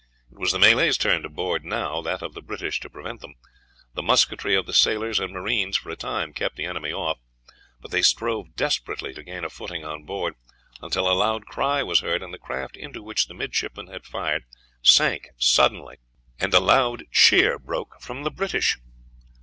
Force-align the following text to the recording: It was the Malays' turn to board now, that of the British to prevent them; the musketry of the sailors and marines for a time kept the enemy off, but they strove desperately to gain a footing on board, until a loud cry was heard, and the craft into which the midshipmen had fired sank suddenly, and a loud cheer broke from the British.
It 0.31 0.39
was 0.39 0.51
the 0.51 0.57
Malays' 0.57 0.97
turn 0.97 1.21
to 1.21 1.29
board 1.29 1.63
now, 1.63 2.01
that 2.01 2.23
of 2.23 2.33
the 2.33 2.41
British 2.41 2.79
to 2.79 2.89
prevent 2.89 3.21
them; 3.21 3.35
the 3.93 4.01
musketry 4.01 4.55
of 4.55 4.65
the 4.65 4.73
sailors 4.73 5.19
and 5.19 5.31
marines 5.31 5.77
for 5.77 5.91
a 5.91 5.95
time 5.95 6.33
kept 6.33 6.55
the 6.55 6.65
enemy 6.65 6.91
off, 6.91 7.19
but 7.79 7.91
they 7.91 8.01
strove 8.01 8.55
desperately 8.55 9.13
to 9.13 9.21
gain 9.21 9.43
a 9.43 9.49
footing 9.51 9.85
on 9.85 10.01
board, 10.05 10.33
until 10.81 11.07
a 11.07 11.13
loud 11.13 11.45
cry 11.45 11.83
was 11.83 11.99
heard, 11.99 12.23
and 12.23 12.33
the 12.33 12.39
craft 12.39 12.75
into 12.77 13.03
which 13.03 13.27
the 13.27 13.35
midshipmen 13.35 13.89
had 13.89 14.03
fired 14.03 14.45
sank 14.81 15.29
suddenly, 15.37 15.97
and 16.39 16.51
a 16.55 16.59
loud 16.59 17.03
cheer 17.11 17.59
broke 17.59 18.01
from 18.01 18.23
the 18.23 18.31
British. 18.31 18.79